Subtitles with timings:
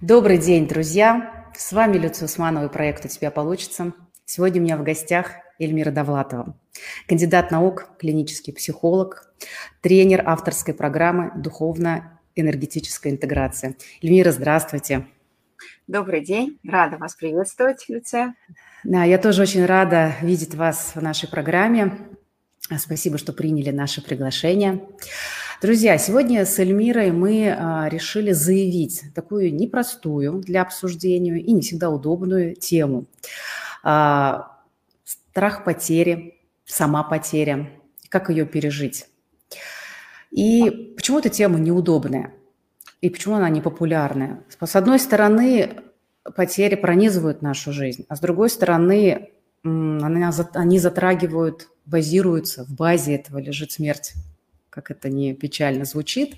[0.00, 1.50] Добрый день, друзья!
[1.56, 3.94] С вами Люция Усманова и проект «У тебя получится».
[4.26, 6.56] Сегодня у меня в гостях Эльмира Довлатова,
[7.08, 9.32] кандидат наук, клинический психолог,
[9.80, 13.74] тренер авторской программы «Духовно-энергетическая интеграция».
[14.00, 15.04] Эльмира, здравствуйте!
[15.88, 18.36] Добрый день, рада вас приветствовать, Люция.
[18.84, 21.98] Да, я тоже очень рада видеть вас в нашей программе.
[22.78, 24.80] Спасибо, что приняли наше приглашение.
[25.60, 31.90] Друзья, сегодня с Эльмирой мы а, решили заявить такую непростую для обсуждения и не всегда
[31.90, 33.06] удобную тему.
[33.82, 34.56] А,
[35.02, 37.70] страх потери, сама потеря,
[38.08, 39.06] как ее пережить.
[40.30, 42.34] И почему эта тема неудобная?
[43.00, 44.44] И почему она непопулярная?
[44.60, 45.82] С одной стороны,
[46.36, 49.32] потери пронизывают нашу жизнь, а с другой стороны,
[49.64, 54.14] они затрагивают, базируются, в базе этого лежит смерть
[54.70, 56.36] как это не печально звучит,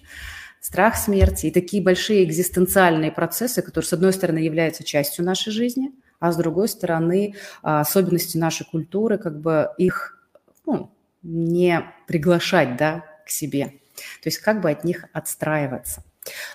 [0.61, 5.93] страх смерти и такие большие экзистенциальные процессы, которые, с одной стороны, являются частью нашей жизни,
[6.19, 10.19] а с другой стороны, а, особенности нашей культуры, как бы их
[10.67, 13.75] ну, не приглашать да, к себе.
[14.23, 16.05] То есть как бы от них отстраиваться.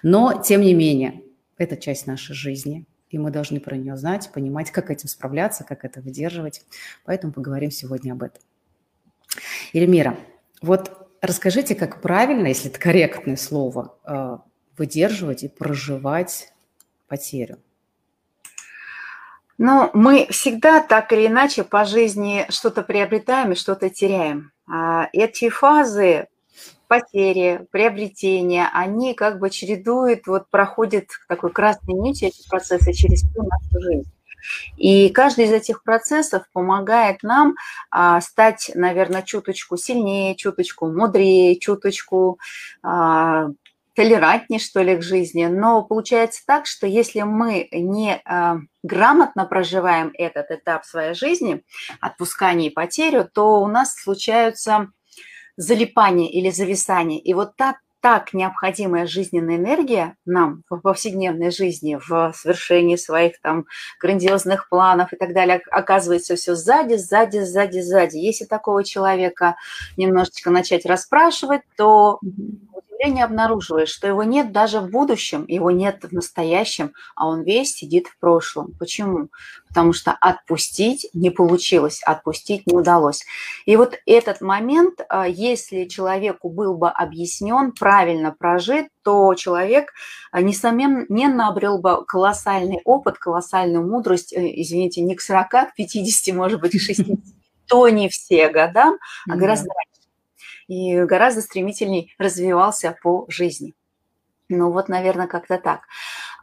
[0.04, 1.22] Но, тем не менее,
[1.58, 5.84] это часть нашей жизни, и мы должны про нее знать, понимать, как этим справляться, как
[5.86, 6.64] это выдерживать.
[7.06, 8.42] Поэтому поговорим сегодня об этом.
[9.74, 10.18] Эльмира,
[10.62, 14.38] вот Расскажите, как правильно, если это корректное слово, э,
[14.78, 16.54] выдерживать и проживать
[17.08, 17.58] потерю?
[19.58, 24.52] Ну, мы всегда так или иначе по жизни что-то приобретаем и что-то теряем.
[24.68, 26.28] А эти фазы
[26.88, 33.42] потери, приобретения, они как бы чередуют, вот проходят такой красной нитью эти процессы через всю
[33.42, 34.12] нашу жизнь.
[34.78, 37.56] И каждый из этих процессов помогает нам
[37.90, 42.40] а, стать, наверное, чуточку сильнее, чуточку мудрее, чуточку
[42.84, 43.50] а,
[43.96, 45.46] толерантнее, что ли, к жизни.
[45.46, 51.64] Но получается так, что если мы не а, грамотно проживаем этот этап своей жизни,
[52.00, 54.92] отпускание и потерю, то у нас случаются
[55.58, 57.20] залипание или зависание.
[57.20, 63.66] И вот так так необходимая жизненная энергия нам в повседневной жизни, в совершении своих там
[64.00, 68.18] грандиозных планов и так далее, оказывается все сзади, сзади, сзади, сзади.
[68.18, 69.56] Если такого человека
[69.98, 72.20] немножечко начать расспрашивать, то
[72.96, 77.74] удивление обнаруживаешь, что его нет даже в будущем, его нет в настоящем, а он весь
[77.74, 78.74] сидит в прошлом.
[78.80, 79.30] Почему?
[79.68, 83.26] Потому что отпустить не получилось, отпустить не удалось.
[83.66, 89.92] И вот этот момент, а, если человеку был бы объяснен, правильно прожит, то человек,
[90.32, 96.36] а, несомненно, обрел бы колоссальный опыт, колоссальную мудрость, э, извините, не к 40, к 50,
[96.36, 97.18] может быть, к 60,
[97.68, 98.98] то не все годам,
[99.30, 99.70] а гораздо
[100.68, 103.76] и гораздо стремительней развивался по жизни.
[104.50, 105.82] Ну вот, наверное, как-то так.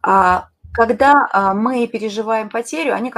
[0.02, 3.12] А когда а, мы переживаем потерю, они,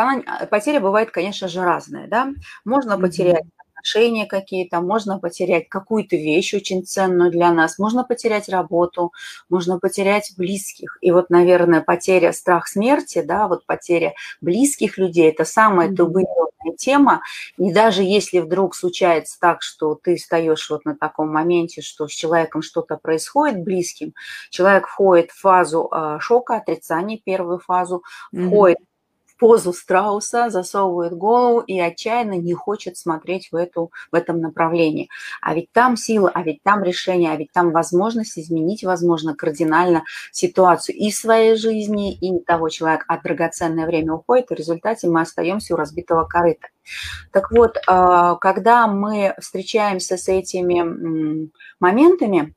[0.50, 2.08] потеря бывает, конечно же, разная.
[2.08, 2.32] Да?
[2.64, 3.44] Можно потерять
[3.84, 9.12] отношения какие-то, можно потерять какую-то вещь очень ценную для нас, можно потерять работу,
[9.50, 10.96] можно потерять близких.
[11.02, 17.20] И вот, наверное, потеря, страх смерти, да, вот потеря близких людей– это самая табуированная тема.
[17.58, 22.12] И даже если вдруг случается так, что ты встаешь вот на таком моменте, что с
[22.12, 24.14] человеком что-то происходит близким,
[24.50, 28.02] человек входит в фазу а, шока, отрицания, первую фазу,
[28.32, 28.93] входит mm-hmm
[29.38, 35.08] позу страуса, засовывает голову и отчаянно не хочет смотреть в, эту, в этом направлении.
[35.40, 40.04] А ведь там сила, а ведь там решение, а ведь там возможность изменить, возможно, кардинально
[40.32, 45.08] ситуацию и в своей жизни, и того человека, а драгоценное время уходит, и в результате
[45.08, 46.68] мы остаемся у разбитого корыта.
[47.32, 51.50] Так вот, а, когда мы встречаемся с этими
[51.80, 52.54] моментами,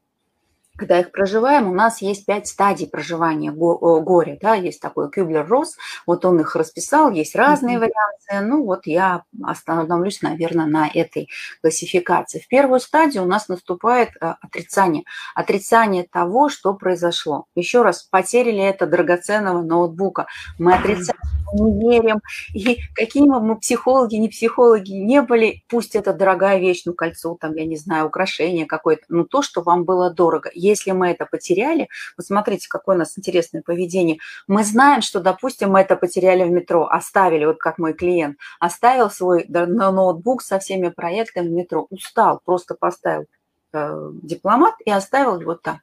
[0.78, 4.38] когда их проживаем, у нас есть пять стадий проживания горя.
[4.42, 4.56] Да?
[4.56, 7.80] Есть такой Кюблер-Росс, вот он их расписал, есть разные mm-hmm.
[7.80, 8.48] варианты.
[8.50, 11.30] Ну вот я остановлюсь, наверное, на этой
[11.62, 12.40] классификации.
[12.40, 15.04] В первую стадию у нас наступает э, отрицание.
[15.36, 17.46] Отрицание того, что произошло.
[17.56, 20.28] Еще раз, потеряли это драгоценного ноутбука.
[20.60, 21.20] Мы отрицаем
[21.54, 22.22] не верим.
[22.54, 27.38] И какие бы мы психологи, не психологи не были, пусть это дорогая вещь, ну, кольцо,
[27.40, 30.50] там, я не знаю, украшение какое-то, но то, что вам было дорого.
[30.54, 34.18] Если мы это потеряли, вот смотрите, какое у нас интересное поведение.
[34.48, 39.10] Мы знаем, что, допустим, мы это потеряли в метро, оставили, вот как мой клиент, оставил
[39.10, 43.26] свой ноутбук со всеми проектами в метро, устал, просто поставил
[43.74, 45.82] э, дипломат и оставил его там.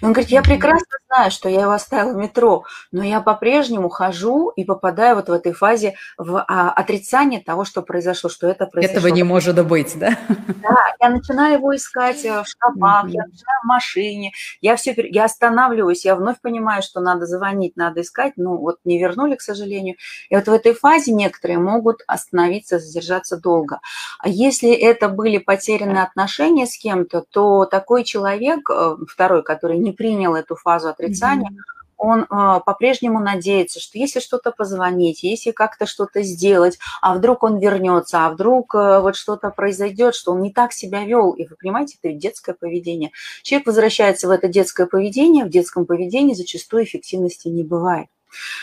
[0.00, 3.88] И он говорит, я прекрасно знаю, что я его оставила в метро, но я по-прежнему
[3.88, 8.66] хожу и попадаю вот в этой фазе в а, отрицание того, что произошло, что это
[8.66, 8.98] произошло.
[8.98, 10.16] Этого не может быть, да?
[10.28, 13.10] Да, я начинаю его искать э, в шкафах, mm-hmm.
[13.10, 18.02] я начинаю в машине, я все, я останавливаюсь, я вновь понимаю, что надо звонить, надо
[18.02, 19.96] искать, ну вот не вернули, к сожалению.
[20.28, 23.80] И вот в этой фазе некоторые могут остановиться, задержаться долго.
[24.18, 29.92] А если это были потерянные отношения с кем-то, то такой человек, э, второй, который не
[29.92, 35.86] принял эту фазу отрицания, mm-hmm он э, по-прежнему надеется, что если что-то позвонить, если как-то
[35.86, 40.52] что-то сделать, а вдруг он вернется, а вдруг э, вот что-то произойдет, что он не
[40.52, 41.32] так себя вел.
[41.32, 43.12] И вы понимаете, это детское поведение.
[43.42, 48.08] Человек возвращается в это детское поведение, в детском поведении зачастую эффективности не бывает.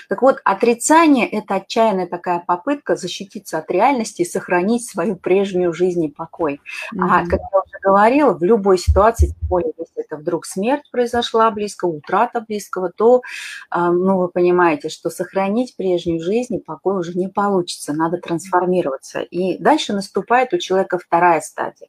[0.09, 6.03] Так вот, отрицание– это отчаянная такая попытка защититься от реальности и сохранить свою прежнюю жизнь
[6.03, 6.61] и покой.
[6.93, 7.07] Mm-hmm.
[7.09, 11.49] А, как я уже говорила, в любой ситуации, тем более, если это вдруг смерть произошла
[11.51, 13.21] близко, утрата близкого, то,
[13.69, 19.21] а, ну, вы понимаете, что сохранить прежнюю жизнь и покой уже не получится, надо трансформироваться.
[19.21, 21.87] И дальше наступает у человека вторая стадия.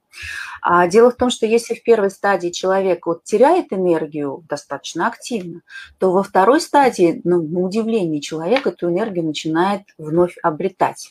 [0.62, 5.60] А дело в том, что если в первой стадии человек вот теряет энергию достаточно активно,
[5.98, 7.42] то во второй стадии, ну,
[7.74, 11.10] удивлении человек эту энергию начинает вновь обретать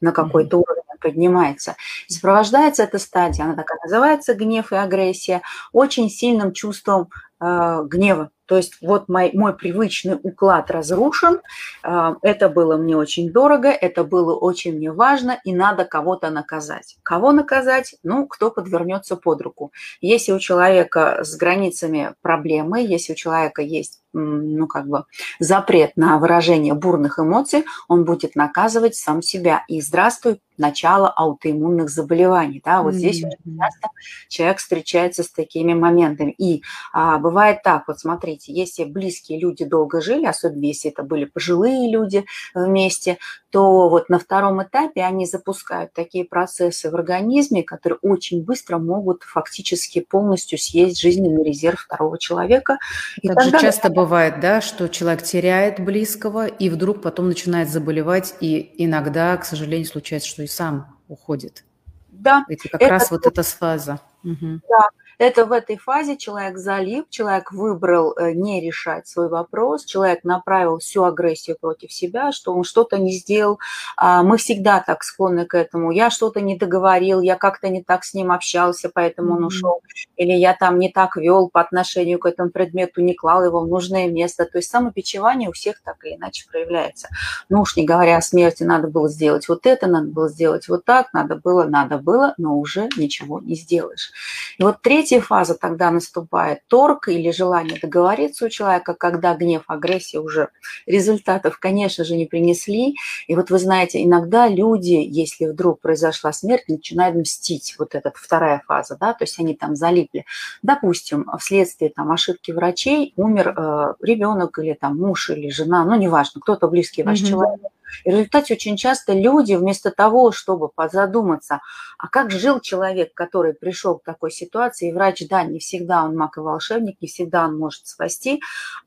[0.00, 1.76] на какой-то уровень поднимается.
[2.08, 7.10] И сопровождается эта стадия, она такая называется гнев и агрессия, очень сильным чувством
[7.40, 8.30] гнева.
[8.46, 11.40] То есть вот мой, мой привычный уклад разрушен,
[11.82, 16.96] э, это было мне очень дорого, это было очень мне важно, и надо кого-то наказать.
[17.02, 17.94] Кого наказать?
[18.02, 19.72] Ну, кто подвернется под руку.
[20.00, 25.04] Если у человека с границами проблемы, если у человека есть ну, как бы
[25.40, 29.64] запрет на выражение бурных эмоций, он будет наказывать сам себя.
[29.68, 32.62] И здравствуй, начало аутоиммунных заболеваний.
[32.64, 32.98] Да, вот mm-hmm.
[32.98, 33.88] здесь очень часто
[34.28, 36.30] человек встречается с такими моментами.
[36.38, 41.24] И а, бывает так, вот смотрите, если близкие люди долго жили, особенно если это были
[41.24, 43.16] пожилые люди вместе,
[43.48, 49.22] то вот на втором этапе они запускают такие процессы в организме, которые очень быстро могут
[49.22, 52.76] фактически полностью съесть жизненный резерв второго человека.
[53.22, 53.58] И так тогда...
[53.58, 59.34] же часто бывает, да, что человек теряет близкого и вдруг потом начинает заболевать, и иногда,
[59.38, 61.64] к сожалению, случается, что и сам уходит.
[62.10, 62.44] Да.
[62.48, 64.00] Это как это раз вот эта фаза.
[64.24, 64.60] Угу.
[64.68, 64.88] Да,
[65.18, 70.78] это в этой фазе человек залип, человек выбрал э, не решать свой вопрос, человек направил
[70.78, 73.58] всю агрессию против себя, что он что-то не сделал.
[73.96, 75.90] А, мы всегда так склонны к этому.
[75.90, 79.82] Я что-то не договорил, я как-то не так с ним общался, поэтому он ушел.
[80.16, 83.68] Или я там не так вел по отношению к этому предмету, не клал его в
[83.68, 84.44] нужное место.
[84.44, 87.08] То есть самопечевание у всех так или иначе проявляется.
[87.48, 90.84] Ну уж не говоря о смерти, надо было сделать вот это, надо было сделать вот
[90.84, 94.12] так, надо было, надо было, но уже ничего не сделаешь.
[94.58, 99.64] И вот третий Третья фаза тогда наступает торг или желание договориться у человека, когда гнев,
[99.66, 100.48] агрессия уже
[100.86, 102.94] результатов, конечно же, не принесли.
[103.26, 107.74] И вот вы знаете, иногда люди, если вдруг произошла смерть, начинают мстить.
[107.78, 110.24] Вот эта вторая фаза, да, то есть они там залипли.
[110.62, 116.40] Допустим, вследствие там ошибки врачей умер э, ребенок или там муж или жена, ну неважно,
[116.40, 117.28] кто-то близкий ваш mm-hmm.
[117.28, 117.60] человек
[118.04, 121.60] и в результате очень часто люди вместо того, чтобы задуматься,
[121.98, 126.16] а как жил человек, который пришел к такой ситуации, и врач, да, не всегда он
[126.16, 128.42] маг и волшебник, не всегда он может спасти,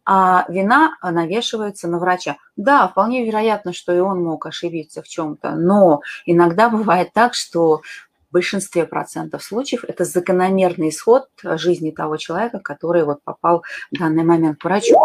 [0.06, 2.38] а вина навешивается на врача.
[2.56, 7.82] Да, вполне вероятно, что и он мог ошибиться в чем-то, но иногда бывает так, что
[8.30, 14.24] в большинстве процентов случаев это закономерный исход жизни того человека, который вот попал в данный
[14.24, 14.96] момент к врачу.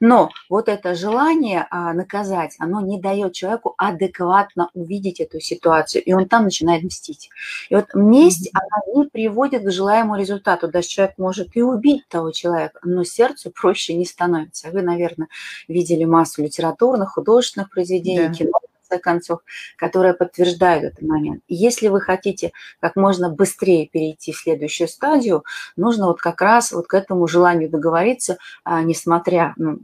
[0.00, 6.12] Но вот это желание а, наказать, оно не дает человеку адекватно увидеть эту ситуацию, и
[6.12, 7.30] он там начинает мстить.
[7.68, 10.68] И вот месть, она не приводит к желаемому результату.
[10.68, 14.70] Даже человек может и убить того человека, но сердцу проще не становится.
[14.70, 15.28] Вы, наверное,
[15.68, 18.34] видели массу литературных, художественных произведений, да.
[18.34, 18.52] кино,
[18.92, 19.40] конце концов,
[19.76, 21.42] которые подтверждают этот момент.
[21.48, 25.44] И если вы хотите как можно быстрее перейти в следующую стадию,
[25.76, 29.78] нужно вот как раз вот к этому желанию договориться, а, несмотря, ну,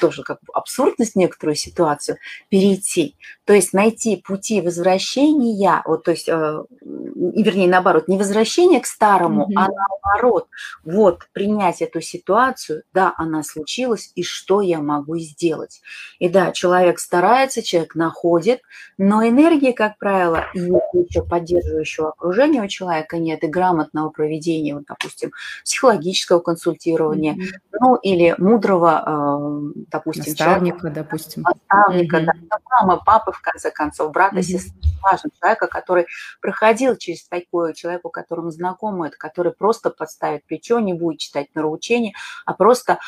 [0.00, 2.18] тоже как бы абсурдность некоторую ситуацию,
[2.48, 3.16] перейти.
[3.44, 9.44] То есть найти пути возвращения, вот, то есть, э, вернее, наоборот, не возвращение к старому,
[9.44, 9.54] mm-hmm.
[9.56, 10.48] а наоборот,
[10.84, 15.82] вот, принять эту ситуацию, да, она случилась, и что я могу сделать.
[16.18, 18.62] И да, человек старается, человек находит, будет,
[18.98, 24.84] но энергии, как правило, и еще поддерживающего окружения у человека нет, и грамотного проведения, вот,
[24.86, 25.32] допустим,
[25.64, 27.78] психологического консультирования, mm-hmm.
[27.80, 31.42] ну, или мудрого, э, допустим, наставника, человека, допустим.
[31.42, 32.48] Наставника, mm-hmm.
[32.50, 34.42] да, мамы, папы, в конце концов, брата, mm-hmm.
[34.42, 36.06] сестры, важно, человека, который
[36.40, 42.12] проходил через такое, человеку, которому знакомо это, который просто подставит плечо, не будет читать нароучение,
[42.44, 42.98] а просто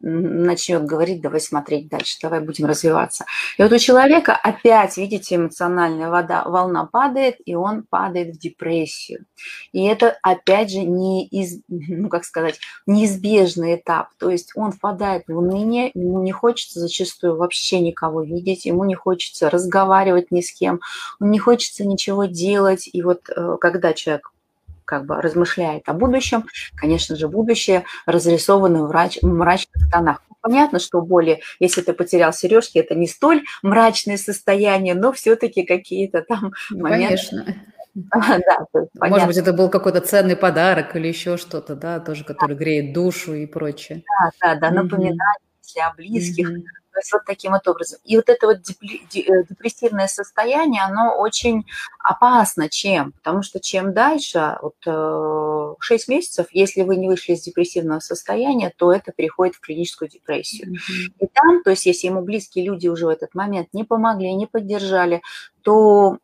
[0.00, 3.26] начнет говорить, давай смотреть дальше, давай будем развиваться.
[3.58, 9.26] И вот у человека опять, видите, эмоциональная вода, волна падает, и он падает в депрессию.
[9.72, 14.08] И это, опять же, не из, ну, как сказать, неизбежный этап.
[14.18, 18.94] То есть он впадает в уныние, ему не хочется зачастую вообще никого видеть, ему не
[18.94, 20.80] хочется разговаривать ни с кем,
[21.20, 22.88] не хочется ничего делать.
[22.90, 24.32] И вот э, когда человек
[24.90, 30.20] как бы размышляет о будущем, конечно же, будущее разрисовано в мрач, мрачных тонах.
[30.40, 36.22] Понятно, что боли, если ты потерял сережки, это не столь мрачное состояние, но все-таки какие-то
[36.22, 37.16] там ну, моменты.
[37.30, 37.54] Конечно.
[37.92, 42.92] Да, Может быть, это был какой-то ценный подарок или еще что-то, да, тоже, который греет
[42.94, 44.04] душу и прочее.
[44.06, 45.18] Да, да, да, напоминание
[45.82, 46.54] о близких, то
[47.00, 47.98] есть вот таким вот образом.
[48.04, 51.66] И вот это вот э, депрессивное состояние, оно очень
[51.98, 52.68] опасно.
[52.68, 53.12] Чем?
[53.12, 54.76] Потому что чем дальше, вот
[55.80, 60.08] 6 э, месяцев, если вы не вышли из депрессивного состояния, то это переходит в клиническую
[60.08, 60.72] депрессию.
[60.72, 61.12] Mm-hmm.
[61.20, 64.46] И там, то есть если ему близкие люди уже в этот момент не помогли, не
[64.46, 65.22] поддержали,
[65.62, 66.18] то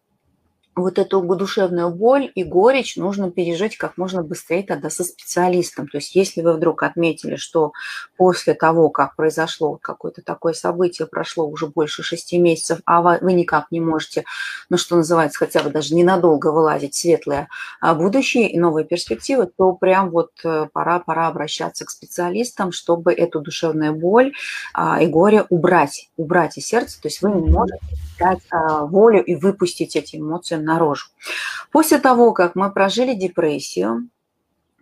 [0.76, 5.88] вот эту душевную боль и горечь нужно пережить как можно быстрее тогда со специалистом.
[5.88, 7.72] То есть если вы вдруг отметили, что
[8.18, 13.70] после того, как произошло какое-то такое событие, прошло уже больше шести месяцев, а вы никак
[13.70, 14.24] не можете,
[14.68, 17.48] ну что называется, хотя бы даже ненадолго вылазить в светлое
[17.80, 23.14] а, будущее и новые перспективы, то прям вот э, пора, пора обращаться к специалистам, чтобы
[23.14, 24.34] эту душевную боль
[24.74, 27.00] а, и горе убрать, убрать из сердца.
[27.00, 27.78] То есть вы не можете
[28.18, 31.06] дать а, волю и выпустить эти эмоции наружу.
[31.70, 34.08] После того, как мы прожили депрессию,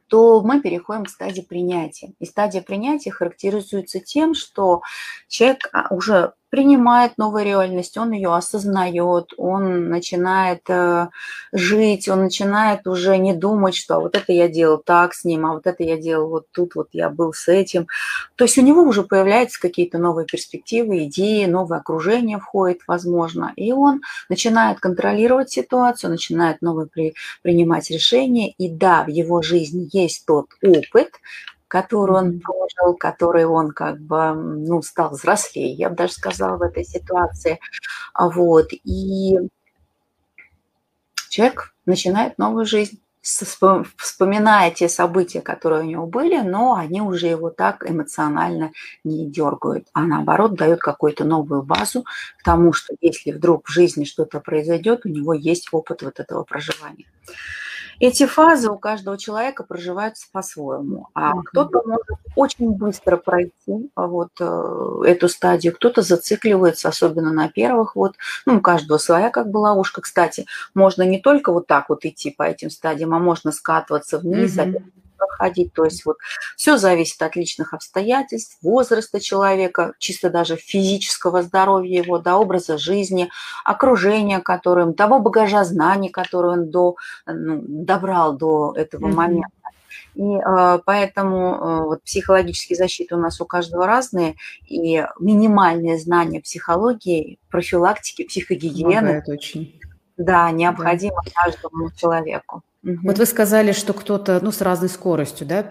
[0.09, 2.13] то мы переходим к стадии принятия.
[2.21, 4.83] И стадия принятия характеризуется тем, что
[5.29, 11.09] человек а, уже принимает новую реальность, он ее осознает, он начинает э,
[11.53, 15.47] жить, он начинает уже не думать, что «А вот это я делал так с ним,
[15.47, 17.89] а вот это я делал вот тут, вот я был с этим.
[18.37, 23.73] То есть у него уже появляются какие-то новые перспективы, идеи, новое окружение входит, возможно, и
[23.73, 30.25] он начинает контролировать ситуацию, начинает новые при, принимать решения, и да, в его жизни есть
[30.25, 31.11] тот опыт,
[31.75, 36.63] который он прожил, который он как бы, ну, стал взрослее, я бы даже сказала, в
[36.63, 37.59] этой ситуации.
[38.13, 39.37] А вот, и
[41.31, 47.51] человек начинает новую жизнь вспоминая те события, которые у него были, но они уже его
[47.51, 48.71] так эмоционально
[49.03, 52.05] не дергают, а наоборот дают какую-то новую базу
[52.39, 56.45] к тому, что если вдруг в жизни что-то произойдет, у него есть опыт вот этого
[56.45, 57.07] проживания.
[58.01, 61.09] Эти фазы у каждого человека проживаются по-своему.
[61.15, 61.43] А mm-hmm.
[61.45, 67.97] кто-то может очень быстро пройти а, вот э, эту стадию, кто-то зацикливается, особенно на первых.
[67.97, 70.01] Вот, ну, у каждого своя как бы ловушка.
[70.01, 74.57] Кстати, можно не только вот так вот идти по этим стадиям, а можно скатываться вниз,
[74.57, 74.83] mm-hmm
[75.35, 75.73] проходить.
[75.73, 76.17] То есть вот
[76.57, 83.31] все зависит от личных обстоятельств, возраста человека, чисто даже физического здоровья его, до образа жизни,
[83.65, 89.15] окружения, которым, того багажа знаний, который он до, ну, добрал до этого mm-hmm.
[89.15, 89.49] момента.
[90.15, 94.37] И э, поэтому э, вот психологические защиты у нас у каждого разные,
[94.67, 98.95] и минимальные знания психологии, профилактики, психогигиены.
[98.95, 99.81] Помогает очень.
[100.17, 101.31] Да, необходимо да.
[101.35, 102.63] каждому человеку.
[102.85, 102.99] Угу.
[103.03, 105.63] Вот вы сказали, что кто-то, ну, с разной скоростью, да,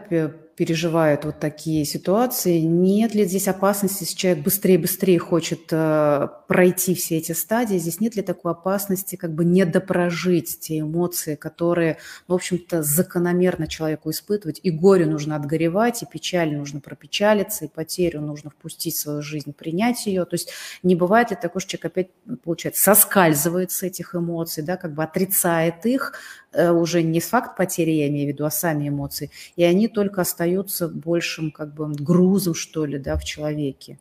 [0.56, 2.60] переживает вот такие ситуации.
[2.60, 8.16] Нет ли здесь опасности, если человек быстрее-быстрее хочет э, пройти все эти стадии, здесь нет
[8.16, 14.60] ли такой опасности как бы не допрожить те эмоции, которые, в общем-то, закономерно человеку испытывать.
[14.62, 19.54] И горе нужно отгоревать, и печаль нужно пропечалиться, и потерю нужно впустить в свою жизнь,
[19.54, 20.26] принять ее.
[20.26, 20.52] То есть
[20.84, 22.10] не бывает ли такого, что человек опять,
[22.44, 26.14] получается, соскальзывает с этих эмоций, да, как бы отрицает их,
[26.56, 30.88] уже не факт потери, я имею в виду, а сами эмоции, и они только остаются
[30.88, 34.00] большим как бы грузом, что ли, да, в человеке?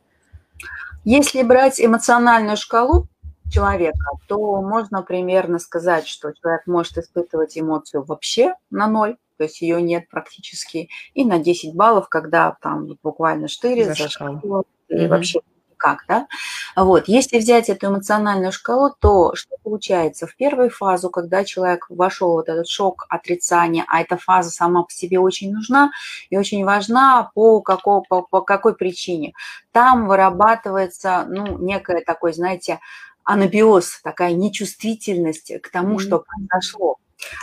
[1.04, 3.08] Если брать эмоциональную шкалу
[3.50, 9.60] человека, то можно примерно сказать, что человек может испытывать эмоцию вообще на ноль, то есть
[9.60, 14.40] ее нет практически, и на 10 баллов, когда там буквально штырит, зашкал,
[14.88, 15.40] и вообще
[15.82, 16.28] как, да?
[16.76, 20.28] Вот, если взять эту эмоциональную шкалу, то что получается?
[20.28, 24.84] В первую фазу, когда человек вошел в вот этот шок, отрицание, а эта фаза сама
[24.84, 25.90] по себе очень нужна
[26.30, 29.32] и очень важна по, какой, по, по какой причине?
[29.72, 32.78] Там вырабатывается, ну, некое такой, знаете,
[33.24, 36.02] анабиоз, такая нечувствительность к тому, mm-hmm.
[36.02, 36.96] что произошло.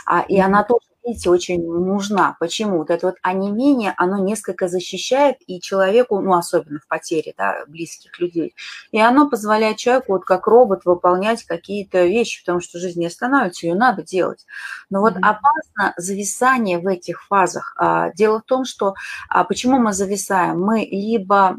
[0.06, 2.36] А, и она тоже видите, очень нужна.
[2.40, 2.78] Почему?
[2.78, 8.18] Вот это вот онемение, оно несколько защищает и человеку, ну, особенно в потере, да, близких
[8.18, 8.54] людей,
[8.92, 13.66] и оно позволяет человеку вот как робот выполнять какие-то вещи, потому что жизнь не останавливается,
[13.66, 14.46] ее надо делать.
[14.90, 15.20] Но вот mm-hmm.
[15.20, 17.74] опасно зависание в этих фазах.
[17.78, 18.94] А, дело в том, что
[19.28, 20.60] а, почему мы зависаем?
[20.60, 21.56] Мы либо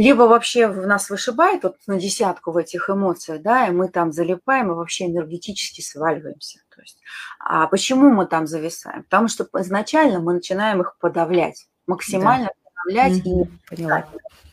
[0.00, 4.12] либо вообще в нас вышибает вот на десятку в этих эмоциях, да, и мы там
[4.12, 6.60] залипаем и вообще энергетически сваливаемся.
[6.74, 6.98] То есть,
[7.38, 9.02] а почему мы там зависаем?
[9.04, 12.48] Потому что изначально мы начинаем их подавлять, максимально
[12.86, 12.92] да.
[12.92, 13.44] подавлять mm-hmm.
[13.44, 14.04] и Поняла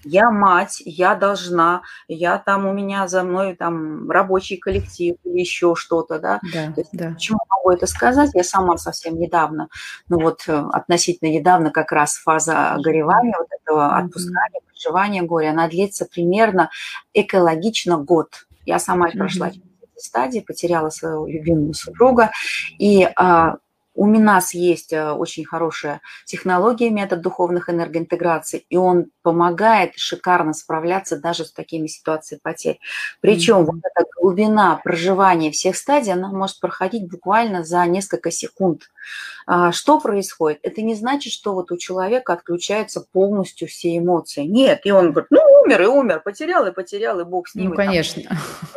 [0.07, 5.75] я мать, я должна, я там, у меня за мной там рабочий коллектив или еще
[5.75, 6.39] что-то, да.
[6.53, 7.11] да, есть, да.
[7.11, 8.31] Почему могу это сказать?
[8.33, 9.69] Я сама совсем недавно,
[10.07, 15.67] ну вот э, относительно недавно как раз фаза горевания, вот этого отпускания, проживания горя, она
[15.67, 16.69] длится примерно
[17.13, 18.47] экологично год.
[18.65, 19.17] Я сама mm-hmm.
[19.17, 19.51] прошла
[19.97, 22.31] стадии, потеряла своего любимого супруга,
[22.77, 23.55] и а,
[23.97, 31.17] у нас есть э, очень хорошая технология, метод духовных энергоинтеграций, и он помогает шикарно справляться
[31.19, 32.79] даже с такими ситуациями потерь.
[33.21, 33.65] Причем mm-hmm.
[33.65, 38.83] вот эта глубина проживания всех стадий, она может проходить буквально за несколько секунд.
[39.47, 40.59] А, что происходит?
[40.61, 44.43] Это не значит, что вот у человека отключаются полностью все эмоции.
[44.43, 47.67] Нет, и он говорит, ну умер и умер, потерял и потерял, и бог с ним.
[47.69, 48.23] Ну, конечно,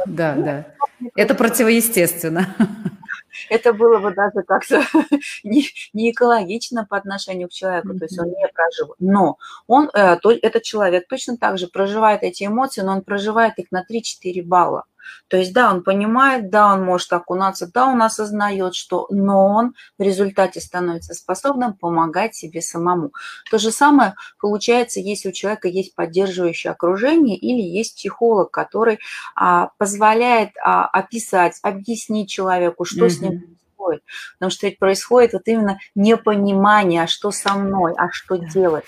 [0.06, 0.66] да, да.
[1.14, 2.56] Это противоестественно.
[3.49, 4.82] это было бы даже как-то
[5.44, 8.94] не, не экологично по отношению к человеку, то есть он не прожил.
[8.99, 13.58] Но он, э, то, этот человек точно так же проживает эти эмоции, но он проживает
[13.58, 14.84] их на 3-4 балла.
[15.28, 19.75] То есть, да, он понимает, да, он может окунаться, да, он осознает, что, но он
[19.99, 23.12] в результате становится способным помогать себе самому.
[23.50, 28.99] То же самое получается, если у человека есть поддерживающее окружение или есть психолог, который
[29.35, 33.11] а, позволяет а, описать, объяснить человеку, что mm-hmm.
[33.11, 34.02] с ним происходит.
[34.35, 38.85] Потому что ведь происходит вот именно непонимание, а что со мной, а что делать.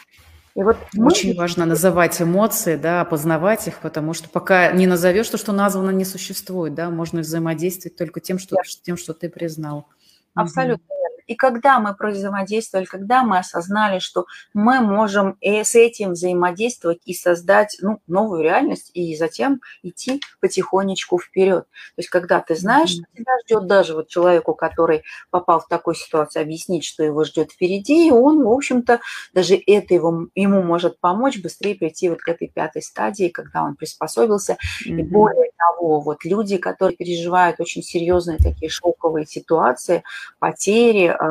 [0.54, 1.06] И вот мы...
[1.06, 5.90] Очень важно называть эмоции, да, опознавать их, потому что пока не назовешь то, что названо,
[5.90, 8.62] не существует, да, можно взаимодействовать только тем, что, да.
[8.82, 9.88] тем, что ты признал.
[10.34, 10.84] Абсолютно
[11.26, 17.76] и когда мы взаимодействовали, когда мы осознали, что мы можем с этим взаимодействовать и создать
[17.80, 21.64] ну, новую реальность, и затем идти потихонечку вперед.
[21.64, 25.94] То есть когда ты знаешь, что тебя ждет даже вот человеку, который попал в такую
[25.94, 29.00] ситуацию, объяснить, что его ждет впереди, и он, в общем-то,
[29.32, 33.76] даже это его, ему может помочь быстрее прийти вот к этой пятой стадии, когда он
[33.76, 34.58] приспособился.
[34.86, 35.00] Mm-hmm.
[35.00, 40.02] И более того, вот люди, которые переживают очень серьезные такие шоковые ситуации,
[40.38, 41.21] потери, Э,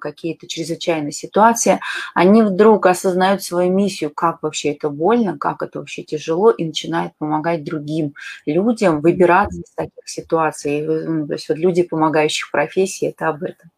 [0.00, 1.80] какие-то чрезвычайные ситуации,
[2.14, 7.12] они вдруг осознают свою миссию, как вообще это больно, как это вообще тяжело, и начинают
[7.18, 8.14] помогать другим
[8.46, 10.82] людям выбираться из таких ситуаций.
[10.82, 13.70] Ну, то есть вот люди, помогающих профессии, это об этом.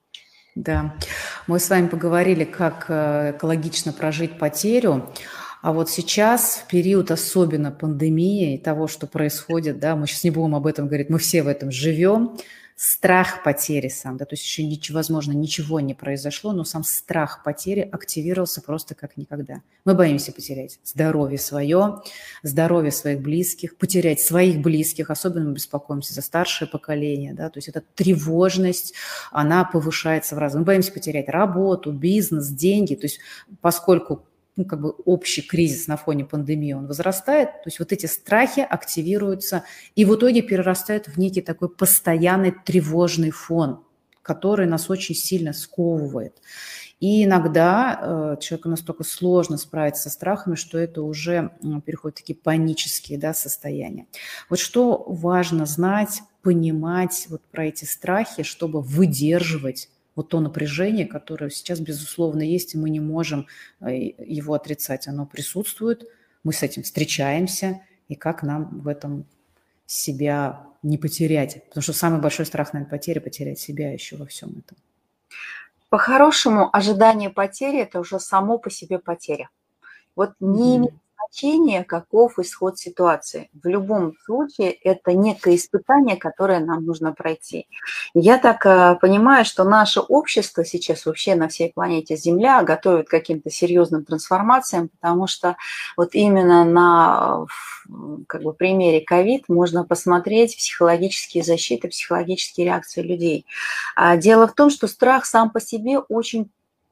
[0.54, 0.94] Да,
[1.46, 5.08] мы с вами поговорили, как э, экологично прожить потерю.
[5.62, 10.30] А вот сейчас, в период особенно пандемии и того, что происходит, да, мы сейчас не
[10.30, 12.38] будем об этом говорить, мы все в этом живем,
[12.82, 17.42] страх потери сам, да, то есть еще ничего, возможно, ничего не произошло, но сам страх
[17.44, 19.60] потери активировался просто как никогда.
[19.84, 22.00] Мы боимся потерять здоровье свое,
[22.42, 27.68] здоровье своих близких, потерять своих близких, особенно мы беспокоимся за старшее поколение, да, то есть
[27.68, 28.94] эта тревожность,
[29.30, 30.54] она повышается в раз.
[30.54, 33.20] Мы боимся потерять работу, бизнес, деньги, то есть
[33.60, 34.24] поскольку
[34.60, 38.60] ну, как бы общий кризис на фоне пандемии, он возрастает, то есть вот эти страхи
[38.60, 43.82] активируются и в итоге перерастают в некий такой постоянный тревожный фон,
[44.22, 46.34] который нас очень сильно сковывает.
[47.00, 52.20] И иногда э, человеку настолько сложно справиться со страхами, что это уже э, переходит в
[52.20, 54.06] такие панические да, состояния.
[54.50, 61.50] Вот что важно знать, понимать вот про эти страхи, чтобы выдерживать вот то напряжение, которое
[61.50, 63.46] сейчас, безусловно, есть, и мы не можем
[63.80, 65.08] э, его отрицать.
[65.08, 66.08] Оно присутствует,
[66.44, 69.24] мы с этим встречаемся, и как нам в этом
[69.86, 71.64] себя не потерять.
[71.68, 74.78] Потому что самый большой страх, наверное, потери– потерять себя еще во всем этом.
[75.88, 79.50] По-хорошему, ожидание потери– это уже само по себе потеря.
[80.16, 80.92] Вот не mm-hmm
[81.30, 83.50] значение, каков исход ситуации.
[83.52, 87.66] В любом случае это некое испытание, которое нам нужно пройти.
[88.14, 93.10] Я так э, понимаю, что наше общество сейчас вообще на всей планете Земля готовит к
[93.10, 95.56] каким-то серьезным трансформациям, потому что
[95.96, 97.46] вот именно на
[98.26, 103.46] как бы, примере ковид можно посмотреть психологические защиты, психологические реакции людей.
[103.94, 106.50] А дело в том, что страх сам по себе очень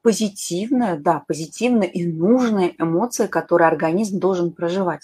[0.09, 5.03] позитивная, да, позитивная и нужная эмоция, которую организм должен проживать.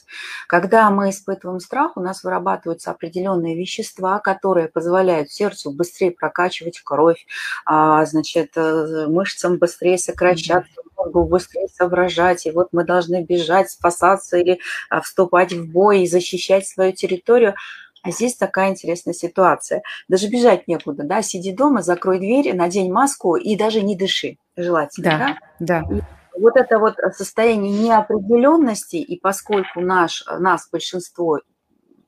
[0.49, 7.27] Когда мы испытываем страх, у нас вырабатываются определенные вещества, которые позволяют сердцу быстрее прокачивать кровь,
[7.67, 14.39] а, значит, э, мышцам быстрее сокращаться, мозгу быстрее соображать, и вот мы должны бежать, спасаться
[14.39, 17.55] или а, вступать в бой и защищать свою территорию.
[18.03, 19.83] А здесь такая интересная ситуация.
[20.09, 25.39] Даже бежать некуда, да, сиди дома, закрой дверь, надень маску и даже не дыши, желательно,
[25.59, 25.83] да?
[25.83, 26.01] Да, да.
[26.39, 31.41] вот это вот состояние неопределенности, и поскольку наш, нас большинство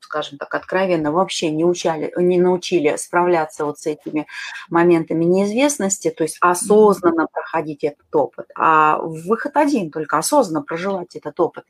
[0.06, 4.26] скажем так, откровенно вообще не, учали, не научили справляться вот с этими
[4.70, 8.46] моментами неизвестности, то есть осознанно проходить этот опыт.
[8.56, 11.64] А выход один, только осознанно проживать этот опыт.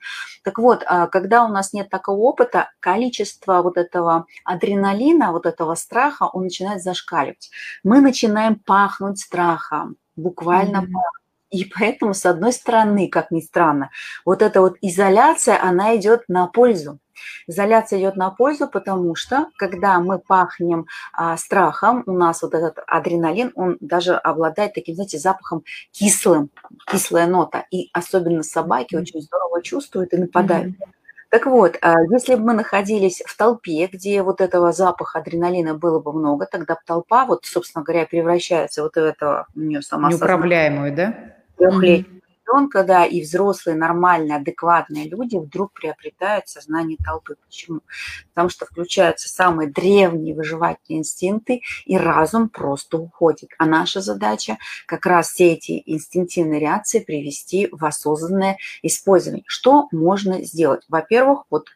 [0.44, 5.74] Так вот, а, когда у нас нет такого опыта, количество вот этого адреналина, вот этого
[5.74, 7.50] страха, он начинает зашкаливать.
[7.82, 11.16] Мы начинаем пахнуть страхом, буквально mm-hmm.
[11.50, 13.90] И поэтому, с одной стороны, как ни странно,
[14.24, 16.98] вот эта вот изоляция, она идет на пользу.
[17.46, 22.80] Изоляция идет на пользу, потому что, когда мы пахнем а, страхом, у нас вот этот
[22.86, 26.50] адреналин, он даже обладает таким, знаете, запахом кислым,
[26.90, 27.64] кислая нота.
[27.70, 29.00] И особенно собаки mm-hmm.
[29.00, 30.74] очень здорово чувствуют и нападают.
[30.74, 30.92] Mm-hmm.
[31.28, 35.98] Так вот, а, если бы мы находились в толпе, где вот этого запаха адреналина было
[35.98, 40.10] бы много, тогда бы толпа, вот, собственно говоря, превращается вот в этого у нее сама
[40.10, 41.14] Неуправляемую, да?
[41.56, 42.15] Трехлетнюю
[42.46, 47.36] ребенка, да, и взрослые, нормальные, адекватные люди вдруг приобретают сознание толпы.
[47.44, 47.80] Почему?
[48.28, 53.50] Потому что включаются самые древние выживательные инстинкты, и разум просто уходит.
[53.58, 59.44] А наша задача как раз все эти инстинктивные реакции привести в осознанное использование.
[59.46, 60.82] Что можно сделать?
[60.88, 61.68] Во-первых, вот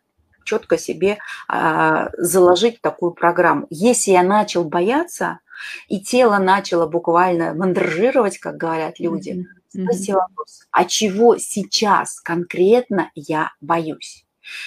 [0.44, 1.18] четко себе
[1.52, 3.66] э, заложить такую программу.
[3.70, 5.40] Если я начал бояться,
[5.88, 13.10] и тело начало буквально мандражировать, как говорят люди, mm-hmm Спроси вопрос, а чего сейчас конкретно
[13.14, 14.26] я боюсь?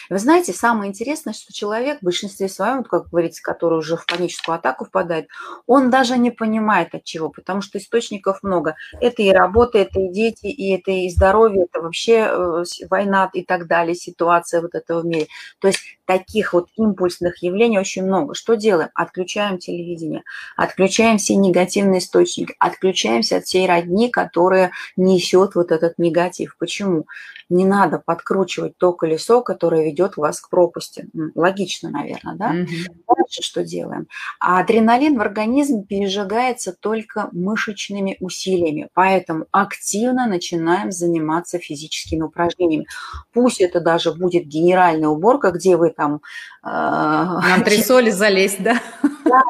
[0.09, 4.55] Вы знаете, самое интересное, что человек в большинстве своем, как говорится, который уже в паническую
[4.55, 5.27] атаку впадает,
[5.67, 8.75] он даже не понимает от чего, потому что источников много.
[8.99, 13.43] Это и работа, это и дети, и это и здоровье, это вообще э, война и
[13.43, 15.27] так далее, ситуация вот этого в мире.
[15.59, 18.35] То есть таких вот импульсных явлений очень много.
[18.35, 18.89] Что делаем?
[18.93, 20.23] Отключаем телевидение,
[20.55, 26.55] отключаем все негативные источники, отключаемся от всей родни, которая несет вот этот негатив.
[26.59, 27.05] Почему?
[27.49, 31.07] Не надо подкручивать то колесо, которое ведет вас к пропасти.
[31.35, 32.49] Логично, наверное, да?
[32.49, 33.15] Угу.
[33.15, 34.07] Дальше что делаем?
[34.39, 42.87] А адреналин в организме пережигается только мышечными усилиями, поэтому активно начинаем заниматься физическими упражнениями.
[43.33, 46.21] Пусть это даже будет генеральная уборка, где вы там...
[46.63, 48.79] Э, На антресоли залезть, да?
[49.25, 49.41] Да,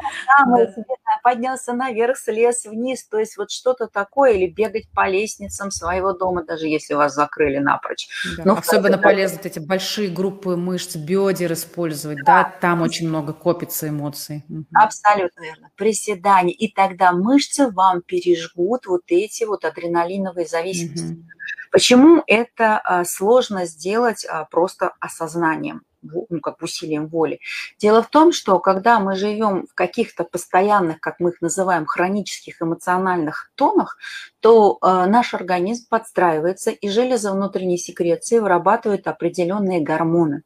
[1.22, 6.44] поднялся наверх, слез вниз, то есть вот что-то такое, или бегать по лестницам своего дома,
[6.44, 8.08] даже если вас закрыли напрочь.
[8.36, 13.32] Да, Но особенно полезно эти большие группы мышц, бедер использовать, да, да там очень много
[13.32, 14.44] копится эмоций.
[14.72, 15.70] Абсолютно верно.
[15.76, 21.12] Приседания, и тогда мышцы вам пережгут вот эти вот адреналиновые зависимости.
[21.12, 21.22] Угу.
[21.72, 25.82] Почему это а, сложно сделать а, просто осознанием?
[26.28, 27.40] Ну, как усилием воли.
[27.78, 32.60] Дело в том, что когда мы живем в каких-то постоянных, как мы их называем, хронических
[32.60, 33.98] эмоциональных тонах,
[34.40, 40.42] то э, наш организм подстраивается, и железы внутренней секреции вырабатывают определенные гормоны.